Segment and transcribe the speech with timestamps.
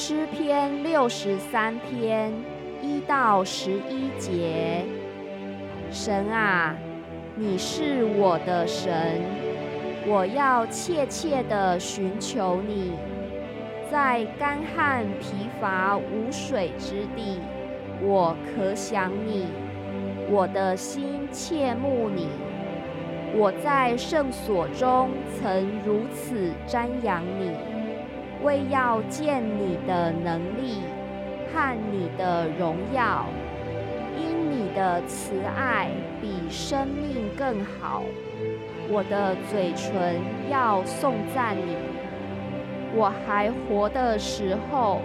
[0.00, 2.32] 诗篇六十三篇
[2.80, 4.84] 一到十一节。
[5.90, 6.76] 神啊，
[7.34, 9.20] 你是我的神，
[10.06, 12.92] 我要切切的寻求你，
[13.90, 17.40] 在干旱疲乏无水之地，
[18.00, 19.48] 我可想你，
[20.30, 22.28] 我的心切慕你。
[23.34, 27.50] 我在圣所中曾如此瞻仰你。
[28.42, 30.82] 为要见你的能力
[31.52, 33.26] 和你的荣耀，
[34.16, 35.88] 因你的慈爱
[36.20, 38.02] 比生命更好，
[38.88, 41.76] 我的嘴唇要颂赞你。
[42.94, 45.00] 我还活的时候，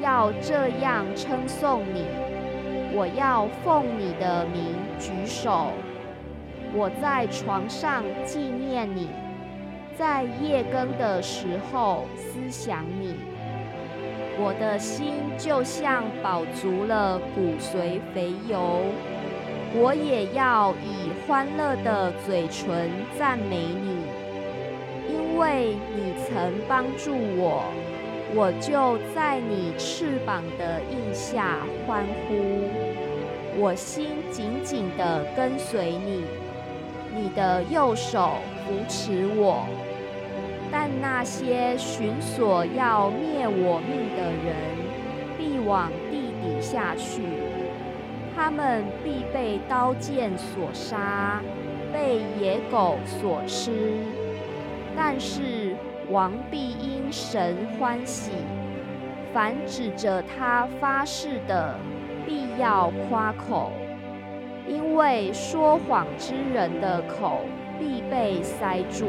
[0.00, 2.04] 要这样称颂你。
[2.94, 5.72] 我要奉你的名举手。
[6.74, 9.10] 我在床上纪念你。
[9.98, 13.14] 在夜更的时候思想你，
[14.38, 18.82] 我的心就像饱足了骨髓肥油。
[19.74, 24.04] 我也要以欢乐的嘴唇赞美你，
[25.08, 27.64] 因为你曾帮助我，
[28.34, 32.68] 我就在你翅膀的印下欢呼。
[33.58, 36.24] 我心紧紧地跟随你，
[37.14, 38.32] 你的右手
[38.66, 39.66] 扶持我。
[40.78, 44.54] 但那些寻索要灭我命的人，
[45.38, 47.22] 必往地底下去；
[48.36, 51.40] 他们必被刀剑所杀，
[51.90, 53.70] 被野狗所吃。
[54.94, 55.74] 但是
[56.10, 58.32] 王必因神欢喜，
[59.32, 61.74] 凡指着他发誓的，
[62.26, 63.72] 必要夸口，
[64.68, 67.40] 因为说谎之人的口
[67.78, 69.06] 必被塞住。